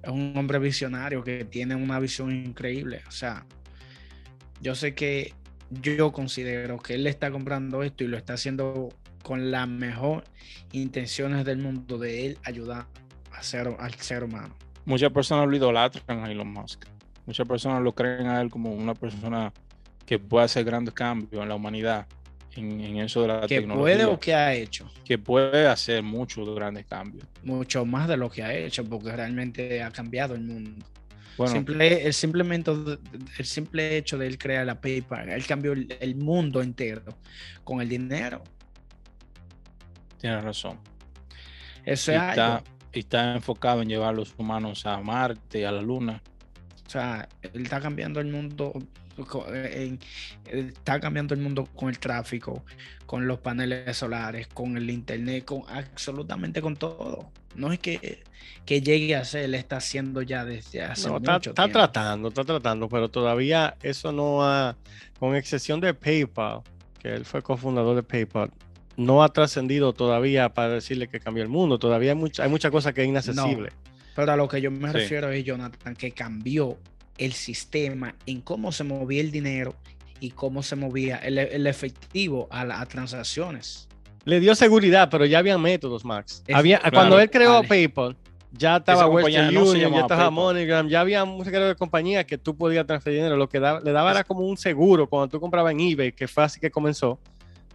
Es 0.02 0.11
un 0.11 0.33
hombre 0.37 0.59
visionario 0.59 1.23
que 1.23 1.45
tiene 1.45 1.75
una 1.75 1.99
visión 1.99 2.33
increíble. 2.33 3.02
O 3.09 3.11
sea, 3.11 3.45
yo 4.61 4.75
sé 4.75 4.95
que 4.95 5.35
yo 5.71 6.12
considero 6.12 6.78
que 6.78 6.95
él 6.95 7.07
está 7.07 7.30
comprando 7.30 7.83
esto 7.83 8.04
y 8.04 8.09
lo 8.09 8.16
está 8.16 8.35
haciendo 8.35 8.88
con 9.23 9.50
las 9.50 9.69
mejores 9.69 10.28
intenciones 10.73 11.45
del 11.45 11.59
mundo 11.59 11.99
de 11.99 12.26
él 12.26 12.38
ayudar 12.45 12.87
a 13.33 13.42
ser, 13.42 13.75
al 13.78 13.95
ser 13.95 14.25
humano. 14.25 14.54
Muchas 14.85 15.12
personas 15.12 15.49
lo 15.49 15.57
idolatran 15.57 16.25
a 16.25 16.30
Elon 16.30 16.52
Musk. 16.52 16.85
Muchas 17.26 17.47
personas 17.47 17.83
lo 17.83 17.92
creen 17.92 18.26
a 18.26 18.40
él 18.40 18.50
como 18.50 18.73
una 18.73 18.95
persona 18.95 19.52
que 20.11 20.19
puede 20.19 20.45
hacer 20.45 20.64
grandes 20.64 20.93
cambios 20.93 21.40
en 21.40 21.49
la 21.49 21.55
humanidad, 21.55 22.05
en, 22.57 22.97
eso 22.97 23.23
de 23.23 23.29
la 23.29 23.43
que 23.43 23.61
tecnología. 23.61 23.95
¿Que 23.95 24.02
puede 24.02 24.12
o 24.12 24.19
que 24.19 24.35
ha 24.35 24.52
hecho? 24.52 24.90
Que 25.05 25.19
puede 25.19 25.69
hacer 25.69 26.02
muchos 26.02 26.52
grandes 26.52 26.85
cambios. 26.87 27.25
Mucho 27.45 27.85
más 27.85 28.09
de 28.09 28.17
lo 28.17 28.29
que 28.29 28.43
ha 28.43 28.52
hecho, 28.52 28.85
porque 28.85 29.12
realmente 29.12 29.81
ha 29.85 29.93
cambiado 29.93 30.35
el 30.35 30.40
mundo. 30.40 30.85
Bueno, 31.38 31.52
simple, 31.52 32.05
el, 32.05 32.12
simplemente, 32.12 32.73
el 33.38 33.45
simple 33.45 33.99
hecho 33.99 34.19
de 34.19 34.26
él 34.26 34.37
crear 34.37 34.67
la 34.67 34.81
PayPal, 34.81 35.29
él 35.29 35.47
cambió 35.47 35.75
el, 35.75 36.17
mundo 36.17 36.61
entero 36.61 37.05
con 37.62 37.81
el 37.81 37.88
dinero. 37.88 38.43
Tienes 40.19 40.43
razón. 40.43 40.76
Eso 41.85 42.11
es 42.11 42.19
está, 42.21 42.64
está 42.93 43.37
enfocado 43.37 43.81
en 43.83 43.88
llevar 43.88 44.09
a 44.09 44.17
los 44.17 44.35
humanos 44.37 44.87
a 44.87 45.00
Marte, 45.00 45.64
a 45.64 45.71
la 45.71 45.83
Luna. 45.83 46.21
O 46.85 46.90
sea, 46.90 47.29
él 47.43 47.62
está 47.62 47.81
cambiando 47.81 48.19
el 48.19 48.26
mundo 48.26 48.73
está 50.45 51.00
cambiando 51.00 51.35
el 51.35 51.41
mundo 51.41 51.67
con 51.75 51.89
el 51.89 51.99
tráfico, 51.99 52.65
con 53.07 53.27
los 53.27 53.39
paneles 53.39 53.97
solares, 53.97 54.47
con 54.49 54.77
el 54.77 54.91
internet, 54.91 55.45
con 55.45 55.62
absolutamente 55.69 56.62
con 56.62 56.77
todo. 56.77 57.31
No 57.55 57.73
es 57.73 57.79
que, 57.79 58.23
que 58.65 58.81
llegue 58.81 59.17
a 59.17 59.25
ser, 59.25 59.49
le 59.49 59.59
está 59.59 59.79
haciendo 59.79 60.23
ya 60.23 60.45
desde 60.45 60.83
hace 60.83 61.09
no, 61.09 61.15
mucho 61.15 61.50
está, 61.50 61.65
está 61.65 61.69
tratando, 61.69 62.29
está 62.29 62.45
tratando, 62.45 62.89
pero 62.89 63.09
todavía 63.09 63.77
eso 63.83 64.12
no 64.12 64.45
ha, 64.45 64.77
con 65.19 65.35
excepción 65.35 65.81
de 65.81 65.95
PayPal, 65.95 66.61
que 67.00 67.09
él 67.15 67.25
fue 67.25 67.43
cofundador 67.43 67.97
de 67.97 68.03
PayPal, 68.03 68.50
no 68.97 69.23
ha 69.23 69.31
trascendido 69.31 69.93
todavía 69.93 70.50
para 70.50 70.69
decirle 70.69 71.09
que 71.09 71.21
cambió 71.21 71.43
el 71.43 71.49
mundo. 71.49 71.79
Todavía 71.79 72.12
hay 72.12 72.17
mucha, 72.17 72.45
hay 72.45 72.50
mucha 72.50 72.71
cosa 72.71 72.93
que 72.93 73.03
es 73.03 73.09
inaccesible. 73.09 73.71
pero 74.15 74.33
a 74.33 74.37
lo 74.37 74.47
que 74.47 74.61
yo 74.61 74.71
me 74.71 74.93
refiero 74.93 75.31
es, 75.31 75.45
Jonathan, 75.45 75.97
que 75.97 76.12
cambió 76.12 76.79
el 77.21 77.35
sistema 77.35 78.17
en 78.27 78.41
cómo 78.41 78.73
se 78.73 78.83
movía 78.83 79.21
el 79.21 79.31
dinero 79.31 79.75
y 80.21 80.31
cómo 80.31 80.62
se 80.62 80.75
movía 80.75 81.17
el, 81.19 81.67
efectivo 81.67 82.49
a 82.50 82.65
las 82.65 82.89
transacciones. 82.89 83.89
Le 84.25 84.41
dio 84.41 84.55
seguridad, 84.55 85.09
pero 85.11 85.27
ya 85.27 85.39
había 85.39 85.57
métodos, 85.57 86.05
Max. 86.05 86.43
había, 86.53 86.81
cuando 86.91 87.21
él 87.21 87.31
creó 87.31 87.62
PayPal, 87.62 88.17
ya 88.53 88.79
estaba 88.79 89.07
Western 89.07 89.57
Union, 89.57 89.93
ya 89.93 90.00
estaba 90.00 90.31
MoneyGram, 90.31 90.89
ya 90.89 91.00
había 91.00 91.25
muchas 91.25 91.53
de 91.53 91.75
compañías 91.77 92.25
que 92.25 92.37
tú 92.37 92.57
podías 92.57 92.87
transferir 92.87 93.19
dinero. 93.19 93.37
Lo 93.37 93.49
que 93.49 93.61
le 93.61 93.93
daba 93.93 94.11
era 94.11 94.25
como 94.25 94.41
un 94.41 94.57
seguro 94.57 95.07
cuando 95.07 95.29
tú 95.29 95.41
comprabas 95.41 95.73
en 95.73 95.81
eBay, 95.81 96.12
que 96.12 96.27
fue 96.27 96.45
así 96.45 96.59
que 96.59 96.71
comenzó. 96.71 97.19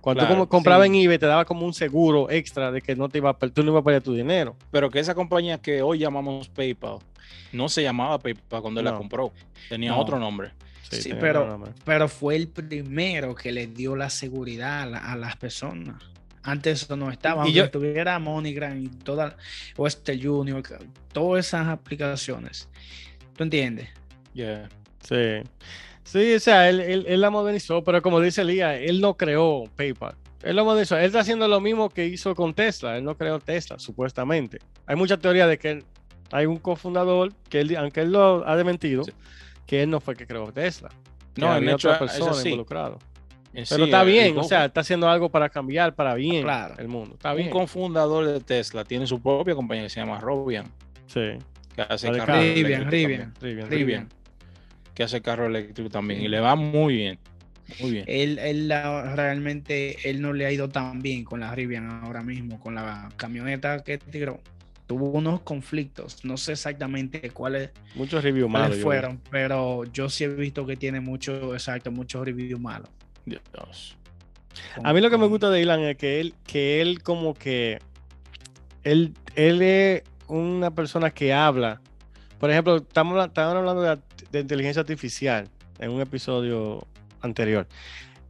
Cuando 0.02 0.28
tú 0.28 0.48
comprabas 0.48 0.86
en 0.88 0.96
eBay 0.96 1.18
te 1.18 1.25
daba 1.25 1.46
como 1.46 1.66
un 1.66 1.74
seguro 1.74 2.30
extra 2.30 2.72
de 2.72 2.82
que 2.82 2.96
no 2.96 3.10
te 3.10 3.18
iba 3.20 3.32
a, 3.32 3.34
tú 3.34 3.64
no 3.64 3.72
ibas 3.72 3.82
a 3.82 3.84
perder 3.84 4.04
tu 4.04 4.14
dinero. 4.14 4.56
Pero 4.70 4.90
que 4.92 5.00
esa 5.00 5.16
compañía 5.16 5.60
que 5.60 5.82
hoy 5.82 6.00
llamamos 6.00 6.50
PayPal 6.50 7.00
no 7.51 7.70
se 7.70 7.84
llamaba 7.84 8.20
PayPal 8.20 8.62
cuando 8.62 8.79
él 8.79 8.86
la 8.86 8.98
compró, 8.98 9.32
tenía 9.70 9.96
otro 9.96 10.20
nombre. 10.20 10.51
Sí, 10.89 11.13
pero, 11.20 11.63
pero 11.84 12.08
fue 12.08 12.36
el 12.36 12.48
primero 12.48 13.34
que 13.36 13.51
le 13.51 13.67
dio 13.67 13.96
la 13.96 14.10
seguridad 14.10 14.94
a, 14.94 15.15
las 15.15 15.36
personas. 15.36 16.03
Antes 16.44 16.84
eso 16.84 16.96
no 16.96 17.10
estaba, 17.10 17.41
aunque 17.41 17.58
yo, 17.58 17.72
tuviera 17.72 18.20
MoneyGram 18.20 18.84
y 18.84 18.88
toda 18.89 19.36
Western 19.77 20.22
Junior, 20.22 20.62
todas 21.12 21.48
esas 21.48 21.67
aplicaciones. 21.67 22.70
¿Tú 23.36 23.44
entiendes? 23.44 23.89
Yeah. 24.34 24.70
Sí. 25.01 25.41
Sí, 26.03 26.36
o 26.36 26.39
sea, 26.39 26.70
él, 26.70 27.05
él, 27.08 27.20
la 27.20 27.32
modernizó, 27.32 27.84
pero 27.84 28.01
como 28.01 28.22
dice 28.22 28.44
Lía, 28.44 28.77
él 28.77 29.01
no 29.01 29.17
creó 29.17 29.63
PayPal. 29.75 30.15
Él 30.44 30.55
lo 30.55 30.63
modernizó. 30.63 30.98
Él 30.98 31.05
está 31.05 31.22
haciendo 31.22 31.48
lo 31.48 31.60
mismo 31.60 31.89
que 31.89 32.05
hizo 32.05 32.36
con 32.36 32.53
Tesla. 32.53 32.96
Él 32.96 33.03
no 33.03 33.17
creó 33.17 33.39
Tesla, 33.39 33.79
supuestamente. 33.79 34.60
Hay 34.86 34.96
mucha 34.96 35.17
teoría 35.17 35.48
de 35.48 35.58
que 35.58 35.72
él, 35.72 35.84
hay 36.32 36.46
un 36.46 36.58
cofundador 36.58 37.34
que 37.50 37.62
él, 37.62 37.75
aunque 37.77 38.01
él 38.01 38.12
lo 38.12 38.48
ha 38.48 38.55
dementido, 38.55 39.03
que 39.65 39.84
él 39.84 39.89
no 39.89 40.00
fue 40.00 40.13
el 40.13 40.17
que 40.17 40.27
creó 40.27 40.51
Tesla. 40.51 40.89
No, 41.36 41.51
hay 41.51 41.67
otra 41.67 42.00
persona 42.00 42.41
involucrada. 42.44 42.98
Pero 43.70 43.86
está 43.86 44.03
bien, 44.03 44.38
o 44.38 44.44
sea, 44.44 44.65
está 44.65 44.82
haciendo 44.82 45.10
algo 45.10 45.29
para 45.29 45.48
cambiar 45.50 45.96
para 45.96 46.13
bien 46.15 46.46
el 46.77 46.88
mundo. 46.88 47.15
Está 47.15 47.34
bien. 47.34 47.48
Un 47.48 47.53
cofundador 47.53 48.25
de 48.25 48.39
Tesla 48.41 48.84
tiene 48.84 49.08
su 49.08 49.22
propia 49.22 49.55
compañía 49.55 49.84
que 49.84 49.89
se 49.89 50.01
llama 50.01 50.20
Robian. 50.20 50.65
Sí. 51.08 51.38
Que 51.74 51.82
hace 51.82 52.12
carro 52.12 52.39
Rivian, 52.39 52.89
Rivian, 52.89 53.34
Rivian, 53.41 54.10
Que 54.94 55.03
hace 55.03 55.22
carro 55.22 55.48
eléctrico 55.48 55.89
también. 55.89 56.22
Y 56.22 56.27
le 56.27 56.39
va 56.39 56.55
muy 56.55 56.96
bien. 56.96 57.20
Muy 57.79 57.91
bien. 57.91 58.05
Él, 58.08 58.39
él 58.39 58.74
realmente 59.15 60.10
él 60.10 60.22
no 60.22 60.34
le 60.34 60.46
ha 60.46 60.51
ido 60.51 60.70
tan 60.70 61.01
bien 61.01 61.24
con 61.24 61.39
la 61.39 61.53
Rivian 61.55 61.89
ahora 62.03 62.22
mismo, 62.22 62.60
con 62.60 62.75
la 62.75 63.10
camioneta 63.15 63.84
que 63.84 63.98
tiró 63.98 64.41
tuvo 64.88 65.10
unos 65.10 65.42
conflictos. 65.42 66.24
No 66.24 66.38
sé 66.38 66.54
exactamente 66.54 67.30
cuáles, 67.32 67.72
muchos 67.96 68.24
reviews 68.24 68.50
malos 68.50 68.80
fueron, 68.80 69.22
pero 69.30 69.84
yo 69.86 70.10
sí 70.10 70.24
he 70.24 70.27
visto 70.27 70.65
que 70.65 70.75
tiene 70.75 71.00
mucho, 71.00 71.54
exacto, 71.54 71.92
muchos 71.92 72.25
reviews 72.25 72.60
malos. 72.60 72.89
Dios. 73.25 73.98
A 74.84 74.94
mí 74.94 75.01
lo 75.01 75.10
que 75.10 75.18
me 75.18 75.27
gusta 75.27 75.50
de 75.50 75.62
Ilan 75.62 75.82
es 75.82 75.98
que 75.98 76.20
él, 76.20 76.34
que 76.46 76.82
él 76.82 77.01
como 77.01 77.34
que 77.34 77.80
él, 78.84 79.13
él 79.36 79.62
es 79.62 80.04
una 80.27 80.72
persona 80.72 81.12
que 81.12 81.34
habla. 81.34 81.82
Por 82.39 82.51
ejemplo, 82.51 82.77
estamos, 82.77 83.25
estamos 83.25 83.56
hablando 83.56 83.82
de, 83.82 83.98
de 84.32 84.39
inteligencia 84.39 84.82
artificial 84.82 85.50
en 85.80 85.92
un 85.92 86.01
episodio 86.01 86.88
anterior 87.22 87.68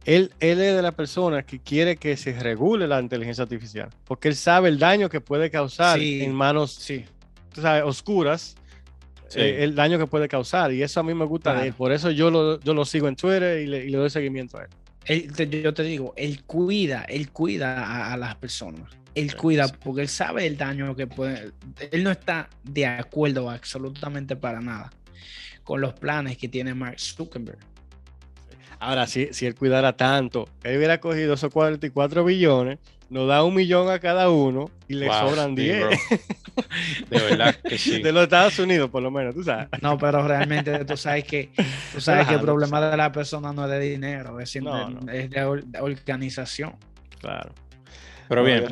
él, 0.06 0.32
es 0.38 0.56
de 0.56 0.82
la 0.82 0.92
persona 0.92 1.42
que 1.42 1.58
quiere 1.58 1.96
que 1.96 2.16
se 2.16 2.32
regule 2.38 2.86
la 2.86 3.00
inteligencia 3.00 3.42
artificial, 3.42 3.90
porque 4.04 4.28
él 4.28 4.36
sabe 4.36 4.68
el 4.68 4.78
daño 4.78 5.08
que 5.08 5.20
puede 5.20 5.50
causar 5.50 6.00
en 6.00 6.32
manos 6.32 6.72
sí. 6.74 7.04
oscuras, 7.84 8.56
eh, 9.34 9.64
el 9.64 9.74
daño 9.74 9.98
que 9.98 10.06
puede 10.06 10.28
causar, 10.28 10.72
y 10.72 10.82
eso 10.82 11.00
a 11.00 11.02
mí 11.02 11.12
me 11.12 11.24
gusta 11.24 11.54
de 11.54 11.68
él, 11.68 11.74
por 11.74 11.90
eso 11.90 12.12
yo 12.12 12.30
lo, 12.30 12.60
yo 12.60 12.72
lo 12.72 12.84
sigo 12.84 13.08
en 13.08 13.16
Twitter 13.16 13.60
y 13.60 13.66
le, 13.66 13.90
doy 13.90 14.08
seguimiento 14.08 14.58
a 14.58 14.68
él. 15.08 15.32
yo 15.62 15.74
te 15.74 15.82
digo, 15.82 16.14
él 16.16 16.44
cuida, 16.44 17.04
él 17.08 17.32
cuida 17.32 18.12
a, 18.12 18.16
las 18.16 18.36
personas. 18.36 18.92
Él 19.16 19.34
cuida 19.34 19.66
porque 19.66 20.02
él 20.02 20.08
sabe 20.08 20.46
el 20.46 20.56
daño 20.56 20.94
que 20.94 21.06
puede. 21.06 21.52
Él 21.90 22.04
no 22.04 22.10
está 22.10 22.50
de 22.62 22.86
acuerdo 22.86 23.50
absolutamente 23.50 24.36
para 24.36 24.60
nada 24.60 24.92
con 25.64 25.80
los 25.80 25.94
planes 25.94 26.36
que 26.38 26.48
tiene 26.48 26.74
Mark 26.74 27.00
Zuckerberg. 27.00 27.58
Ahora, 28.78 29.06
si, 29.06 29.32
si 29.32 29.46
él 29.46 29.54
cuidara 29.54 29.96
tanto, 29.96 30.48
él 30.62 30.76
hubiera 30.76 30.98
cogido 31.00 31.34
esos 31.34 31.52
44 31.52 32.24
billones, 32.24 32.78
nos 33.08 33.28
da 33.28 33.44
un 33.44 33.54
millón 33.54 33.88
a 33.90 33.98
cada 33.98 34.30
uno 34.30 34.70
y 34.88 34.94
le 34.94 35.06
sobran 35.06 35.54
10. 35.54 35.86
de 37.08 37.18
verdad 37.18 37.54
que 37.54 37.78
sí. 37.78 38.02
De 38.02 38.12
los 38.12 38.24
Estados 38.24 38.58
Unidos, 38.58 38.90
por 38.90 39.02
lo 39.02 39.10
menos, 39.10 39.34
tú 39.34 39.44
sabes. 39.44 39.68
No, 39.80 39.96
pero 39.96 40.26
realmente 40.26 40.84
tú 40.84 40.96
sabes 40.96 41.24
que, 41.24 41.50
tú 41.92 42.00
sabes 42.00 42.26
que 42.26 42.34
el 42.34 42.40
problema 42.40 42.80
de 42.90 42.96
la 42.96 43.12
persona 43.12 43.52
no 43.52 43.64
es 43.64 43.70
de 43.70 43.80
dinero, 43.80 44.40
es, 44.40 44.52
de, 44.52 45.62
organización. 45.80 46.74
Claro. 47.20 47.52
Pero 48.28 48.42
bien, 48.42 48.64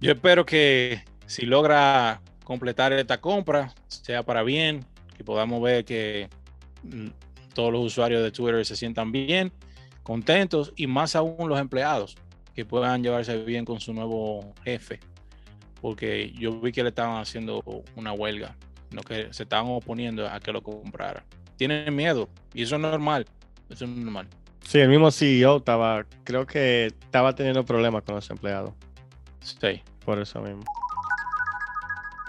yo 0.00 0.12
espero 0.12 0.44
que 0.44 1.02
si 1.26 1.46
logra 1.46 2.20
completar 2.44 2.92
esta 2.92 3.20
compra, 3.20 3.72
sea 3.86 4.24
para 4.24 4.42
bien, 4.42 4.84
que 5.16 5.24
podamos 5.24 5.62
ver 5.62 5.84
que 5.84 6.28
mm, 6.82 7.08
todos 7.56 7.72
los 7.72 7.82
usuarios 7.82 8.22
de 8.22 8.30
Twitter 8.30 8.64
se 8.66 8.76
sientan 8.76 9.10
bien, 9.10 9.50
contentos 10.02 10.74
y 10.76 10.86
más 10.86 11.16
aún 11.16 11.48
los 11.48 11.58
empleados 11.58 12.14
que 12.54 12.66
puedan 12.66 13.02
llevarse 13.02 13.42
bien 13.44 13.64
con 13.64 13.80
su 13.80 13.94
nuevo 13.94 14.54
jefe. 14.62 15.00
Porque 15.80 16.32
yo 16.32 16.60
vi 16.60 16.70
que 16.70 16.82
le 16.82 16.90
estaban 16.90 17.18
haciendo 17.18 17.62
una 17.96 18.12
huelga, 18.12 18.56
no 18.90 19.00
que 19.00 19.32
se 19.32 19.44
estaban 19.44 19.68
oponiendo 19.70 20.28
a 20.28 20.38
que 20.38 20.52
lo 20.52 20.62
comprara. 20.62 21.24
Tienen 21.56 21.96
miedo 21.96 22.28
y 22.52 22.62
eso 22.62 22.76
es 22.76 22.82
normal. 22.82 23.26
Eso 23.70 23.86
es 23.86 23.90
normal. 23.90 24.28
Sí, 24.62 24.78
el 24.78 24.90
mismo 24.90 25.10
CEO 25.10 25.56
estaba, 25.56 26.04
creo 26.24 26.46
que 26.46 26.86
estaba 26.86 27.34
teniendo 27.34 27.64
problemas 27.64 28.02
con 28.02 28.16
los 28.16 28.28
empleados. 28.28 28.74
Sí. 29.40 29.80
Por 30.04 30.18
eso 30.18 30.42
mismo. 30.42 30.62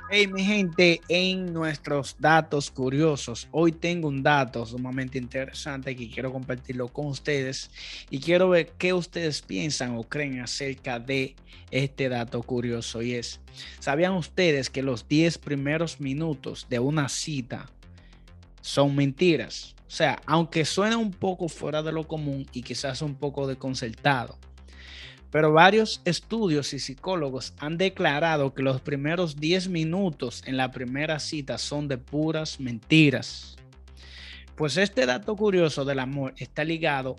Hey, 0.10 0.26
mi 0.28 0.42
gente, 0.42 1.02
en 1.10 1.52
nuestros 1.52 2.16
datos 2.18 2.72
curiosos, 2.72 3.50
hoy 3.52 3.74
tengo 3.74 4.08
un 4.08 4.24
dato 4.24 4.66
sumamente 4.66 5.18
interesante 5.18 5.98
que 5.98 6.10
quiero 6.10 6.32
compartirlo 6.32 6.88
con 6.88 7.08
ustedes 7.08 7.70
y 8.10 8.22
quiero 8.22 8.48
ver 8.48 8.72
qué 8.78 8.94
ustedes 8.94 9.42
piensan 9.42 9.98
o 9.98 10.04
creen 10.04 10.40
acerca 10.40 10.98
de 10.98 11.36
este 11.72 12.08
dato 12.08 12.42
curioso 12.42 13.02
y 13.02 13.16
es, 13.16 13.42
¿sabían 13.80 14.14
ustedes 14.14 14.70
que 14.70 14.82
los 14.82 15.10
10 15.10 15.40
primeros 15.40 16.00
minutos 16.00 16.68
de 16.70 16.80
una 16.80 17.10
cita 17.10 17.70
son 18.62 18.96
mentiras? 18.96 19.76
O 19.88 19.92
sea, 19.92 20.22
aunque 20.26 20.64
suene 20.64 20.96
un 20.96 21.12
poco 21.12 21.50
fuera 21.50 21.84
de 21.84 21.92
lo 21.92 22.08
común 22.08 22.48
y 22.54 22.62
quizás 22.62 23.02
un 23.02 23.16
poco 23.16 23.46
desconcertado, 23.46 24.38
pero 25.32 25.52
varios 25.52 26.02
estudios 26.06 26.74
y 26.74 26.80
psicólogos 26.80 27.54
han 27.58 27.78
declarado 27.78 28.54
que 28.54 28.64
los 28.64 28.82
primeros 28.82 29.36
10 29.36 29.70
minutos 29.70 30.44
en 30.46 30.58
la 30.58 30.72
primera 30.72 31.20
cita 31.20 31.58
son 31.58 31.88
de 31.88 31.98
puras 31.98 32.60
mentiras. 32.60 33.58
Pues 34.56 34.78
este 34.78 35.06
dato 35.06 35.36
curioso 35.36 35.86
del 35.86 36.00
amor 36.00 36.34
está 36.38 36.64
ligado 36.64 37.16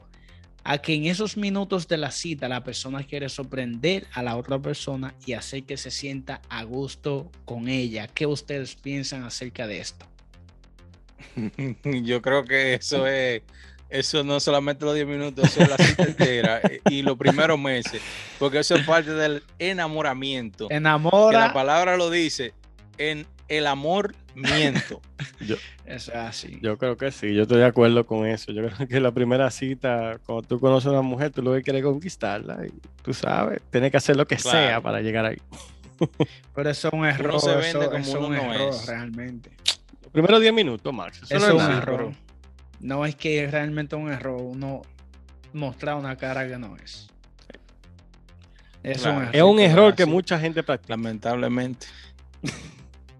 a 0.64 0.78
que 0.78 0.94
en 0.94 1.06
esos 1.06 1.36
minutos 1.36 1.86
de 1.88 1.96
la 1.96 2.10
cita 2.10 2.48
la 2.48 2.64
persona 2.64 3.02
quiere 3.04 3.28
sorprender 3.28 4.06
a 4.12 4.22
la 4.22 4.36
otra 4.36 4.58
persona 4.58 5.14
y 5.24 5.34
hacer 5.34 5.64
que 5.64 5.76
se 5.76 5.90
sienta 5.90 6.42
a 6.48 6.64
gusto 6.64 7.30
con 7.44 7.68
ella. 7.68 8.08
¿Qué 8.08 8.26
ustedes 8.26 8.74
piensan 8.74 9.22
acerca 9.22 9.66
de 9.66 9.78
esto? 9.78 10.06
Yo 12.02 12.20
creo 12.22 12.44
que 12.44 12.74
eso 12.74 13.06
es, 13.06 13.42
eso 13.88 14.22
no 14.24 14.38
solamente 14.40 14.84
los 14.84 14.94
10 14.94 15.06
minutos, 15.06 15.44
eso 15.44 15.62
es 15.62 15.68
la 15.68 15.76
cita 15.76 16.02
entera 16.04 16.60
y 16.90 17.02
los 17.02 17.16
primeros 17.16 17.58
meses, 17.58 18.02
porque 18.38 18.58
eso 18.58 18.74
es 18.74 18.86
parte 18.86 19.12
del 19.12 19.42
enamoramiento. 19.58 20.68
Enamora. 20.70 21.40
la 21.40 21.52
palabra 21.52 21.96
lo 21.96 22.10
dice, 22.10 22.52
en 22.98 23.26
el 23.48 23.66
amor 23.66 24.14
miento. 24.34 25.00
Yo, 25.40 25.56
eso 25.86 26.12
es 26.12 26.16
así. 26.18 26.58
Yo 26.60 26.76
creo 26.76 26.96
que 26.96 27.10
sí, 27.10 27.34
yo 27.34 27.42
estoy 27.42 27.58
de 27.58 27.64
acuerdo 27.64 28.04
con 28.04 28.26
eso. 28.26 28.52
Yo 28.52 28.66
creo 28.68 28.88
que 28.88 29.00
la 29.00 29.10
primera 29.12 29.50
cita, 29.50 30.18
cuando 30.26 30.46
tú 30.46 30.60
conoces 30.60 30.88
a 30.88 30.90
una 30.90 31.02
mujer, 31.02 31.30
tú 31.30 31.42
lo 31.42 31.54
que 31.54 31.62
quieres 31.62 31.82
conquistarla 31.82 32.66
y 32.66 32.72
tú 33.02 33.14
sabes, 33.14 33.62
tienes 33.70 33.90
que 33.90 33.96
hacer 33.96 34.16
lo 34.16 34.26
que 34.26 34.38
sea 34.38 34.80
para 34.82 35.00
llegar 35.00 35.24
ahí. 35.24 35.38
Pero 36.54 36.70
eso 36.70 36.88
es 36.88 36.94
un 36.94 37.06
error. 37.06 37.32
No 37.34 37.40
se 37.40 37.56
vende 37.56 37.86
como 37.86 37.98
es 37.98 38.14
un 38.14 38.34
error 38.34 38.74
realmente. 38.86 39.50
Los 40.02 40.12
primeros 40.12 40.40
10 40.40 40.52
minutos, 40.52 40.92
Max. 40.92 41.22
Eso, 41.28 41.36
es 41.36 41.54
un 41.54 41.70
error. 41.70 42.12
No 42.80 43.04
es 43.04 43.16
que 43.16 43.44
es 43.44 43.50
realmente 43.50 43.96
un 43.96 44.10
error 44.10 44.40
uno 44.40 44.82
mostrar 45.52 45.96
una 45.96 46.16
cara 46.16 46.48
que 46.48 46.58
no 46.58 46.76
es. 46.76 47.08
Es, 48.82 49.04
un 49.04 49.16
error, 49.22 49.30
es 49.32 49.42
un 49.42 49.58
error 49.60 49.94
que 49.94 50.06
mucha 50.06 50.38
gente 50.38 50.62
practica. 50.62 50.94
Lamentablemente. 50.94 51.86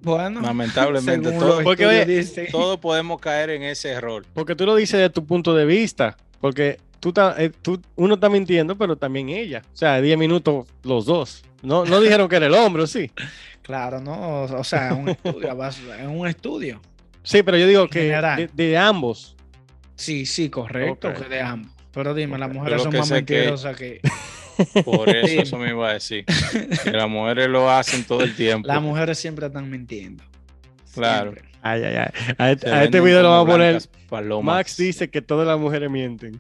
Bueno, 0.00 0.40
lamentablemente 0.40 1.32
todo, 1.32 1.62
porque, 1.64 2.24
todos 2.52 2.78
podemos 2.78 3.20
caer 3.20 3.50
en 3.50 3.64
ese 3.64 3.90
error. 3.90 4.24
Porque 4.32 4.54
tú 4.54 4.64
lo 4.64 4.76
dices 4.76 5.00
de 5.00 5.10
tu 5.10 5.26
punto 5.26 5.54
de 5.54 5.64
vista, 5.64 6.16
porque 6.40 6.78
tú, 7.00 7.12
eh, 7.36 7.50
tú 7.62 7.80
uno 7.96 8.14
está 8.14 8.28
mintiendo, 8.28 8.76
pero 8.76 8.96
también 8.96 9.28
ella. 9.28 9.62
O 9.72 9.76
sea, 9.76 10.00
10 10.00 10.16
minutos 10.16 10.66
los 10.84 11.06
dos. 11.06 11.42
No, 11.62 11.84
no 11.84 12.00
dijeron 12.00 12.28
que 12.28 12.36
era 12.36 12.46
el 12.46 12.54
hombre, 12.54 12.86
¿sí? 12.86 13.10
Claro, 13.62 14.00
no, 14.00 14.42
o 14.42 14.64
sea, 14.64 14.90
es 14.90 14.96
un 14.96 15.08
estudio, 15.08 15.64
es 15.68 16.06
un 16.06 16.26
estudio. 16.26 16.80
Sí, 17.22 17.42
pero 17.42 17.58
yo 17.58 17.66
digo 17.66 17.88
que 17.88 18.48
de, 18.54 18.78
ambos. 18.78 19.36
Sí, 19.98 20.26
sí, 20.26 20.48
correcto, 20.48 21.12
que 21.12 21.24
de 21.24 21.42
ambos. 21.42 21.72
Pero 21.92 22.14
dime, 22.14 22.38
las 22.38 22.52
mujeres 22.52 22.82
son 22.82 22.96
más 22.96 23.10
mentirosas 23.10 23.76
que... 23.76 24.00
Por 24.84 25.08
eso, 25.08 25.42
eso 25.42 25.58
me 25.58 25.68
iba 25.70 25.90
a 25.90 25.92
decir. 25.94 26.24
Que 26.82 26.90
las 26.90 27.08
mujeres 27.08 27.48
lo 27.48 27.70
hacen 27.70 28.04
todo 28.04 28.22
el 28.22 28.34
tiempo. 28.34 28.66
Las 28.66 28.82
mujeres 28.82 29.18
siempre 29.18 29.46
están 29.46 29.70
mintiendo. 29.70 30.24
Claro. 30.94 31.32
Ay, 31.62 31.82
ay, 31.84 31.96
ay. 31.96 32.34
A, 32.38 32.50
este, 32.50 32.84
este 32.84 33.00
video 33.00 33.22
lo 33.22 33.30
vamos 33.30 33.48
a 33.48 33.52
poner. 33.52 34.42
Max 34.42 34.76
dice 34.76 35.10
que 35.10 35.22
todas 35.22 35.46
las 35.46 35.58
mujeres 35.58 35.90
mienten. 35.90 36.38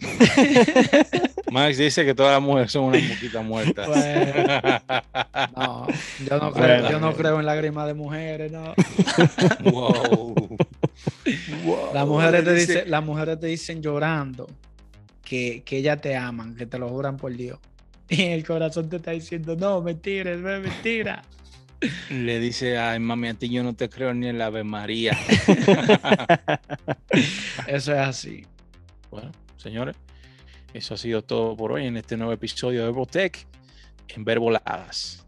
Max 1.50 1.78
dice 1.78 2.04
que 2.04 2.14
todas 2.14 2.32
las 2.32 2.42
mujeres 2.42 2.72
son 2.72 2.84
unas 2.84 3.02
moquitas 3.02 3.44
muertas. 3.44 3.88
no, 5.56 5.86
yo 6.28 6.38
no, 6.38 6.52
creo, 6.52 6.90
yo 6.90 7.00
no 7.00 7.14
creo 7.14 7.40
en 7.40 7.46
lágrimas 7.46 7.86
de 7.86 7.94
mujeres, 7.94 8.52
no. 8.52 8.74
Wow. 9.70 10.56
Las 11.94 12.06
mujeres, 12.06 12.44
te 12.44 12.54
dicen, 12.54 12.90
las 12.90 13.04
mujeres 13.04 13.38
te 13.40 13.46
dicen 13.46 13.82
llorando 13.82 14.46
que, 15.22 15.62
que 15.64 15.78
ellas 15.78 16.00
te 16.00 16.16
aman, 16.16 16.54
que 16.54 16.66
te 16.66 16.78
lo 16.78 16.88
juran 16.88 17.16
por 17.16 17.34
Dios. 17.34 17.58
Y 18.10 18.22
el 18.22 18.46
corazón 18.46 18.88
te 18.88 18.96
está 18.96 19.10
diciendo, 19.10 19.54
no, 19.54 19.82
mentira, 19.82 20.32
es 20.32 20.38
mentira. 20.38 21.22
Le 22.10 22.40
dice, 22.40 22.78
ay, 22.78 22.98
mami, 22.98 23.28
a 23.28 23.34
ti 23.34 23.48
yo 23.48 23.62
no 23.62 23.74
te 23.74 23.88
creo 23.88 24.12
ni 24.14 24.28
en 24.28 24.38
la 24.38 24.46
Ave 24.46 24.64
María. 24.64 25.12
Eso 27.66 27.92
es 27.92 27.98
así. 27.98 28.46
Bueno, 29.10 29.30
señores, 29.56 29.96
eso 30.74 30.94
ha 30.94 30.96
sido 30.96 31.22
todo 31.22 31.56
por 31.56 31.72
hoy 31.72 31.86
en 31.86 31.96
este 31.96 32.16
nuevo 32.16 32.32
episodio 32.32 32.84
de 32.84 32.90
Botec 32.90 33.46
en 34.08 34.24
Verboladas. 34.24 35.26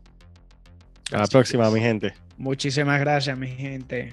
A 1.12 1.18
la 1.18 1.26
próxima, 1.26 1.70
mi 1.70 1.80
gente. 1.80 2.12
Muchísimas 2.36 3.00
gracias, 3.00 3.36
mi 3.38 3.48
gente. 3.48 4.12